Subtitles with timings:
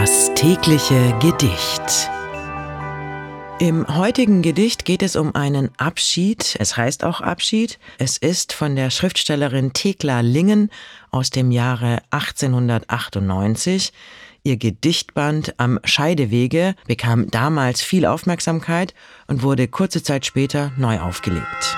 [0.00, 2.08] Das tägliche Gedicht.
[3.58, 6.56] Im heutigen Gedicht geht es um einen Abschied.
[6.60, 7.80] Es heißt auch Abschied.
[7.98, 10.70] Es ist von der Schriftstellerin Thekla Lingen
[11.10, 13.92] aus dem Jahre 1898.
[14.44, 18.94] Ihr Gedichtband Am Scheidewege bekam damals viel Aufmerksamkeit
[19.26, 21.76] und wurde kurze Zeit später neu aufgelegt.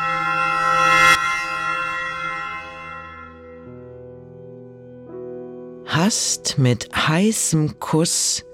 [5.90, 8.44] Hast mit heißem Kuss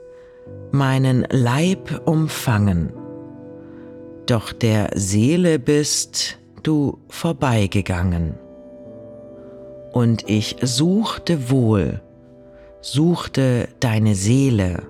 [0.73, 2.93] meinen Leib umfangen
[4.27, 8.35] doch der Seele bist du vorbeigegangen.
[9.93, 12.03] Und ich suchte wohl,
[12.81, 14.83] suchte deine Seele,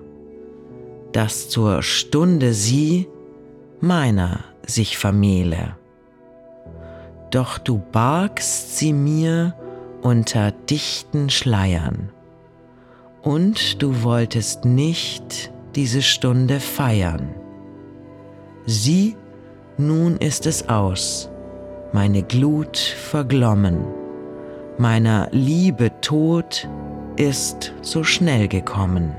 [1.11, 3.07] dass zur Stunde sie
[3.79, 5.77] meiner sich vermehle.
[7.29, 9.53] Doch du bargst sie mir
[10.01, 12.11] unter dichten Schleiern,
[13.21, 17.29] und du wolltest nicht diese Stunde feiern.
[18.65, 19.15] Sie
[19.77, 21.29] nun ist es aus,
[21.93, 23.85] meine Glut verglommen,
[24.77, 26.67] meiner Liebe Tod
[27.15, 29.15] ist so schnell gekommen.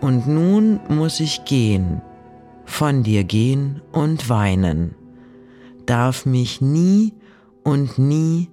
[0.00, 2.00] Und nun muss ich gehen,
[2.64, 4.94] von dir gehen und weinen,
[5.86, 7.12] darf mich nie
[7.62, 8.48] und nie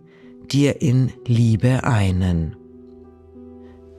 [0.52, 2.58] dir in Liebe einen,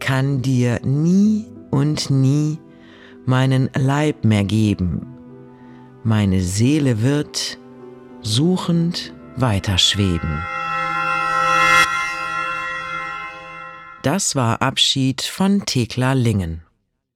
[0.03, 2.59] kann dir nie und nie
[3.25, 5.07] meinen Leib mehr geben,
[6.03, 7.57] meine Seele wird
[8.21, 10.43] suchend weiterschweben.
[14.03, 16.63] Das war Abschied von Thekla Lingen.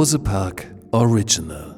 [0.00, 1.69] Bose Park Original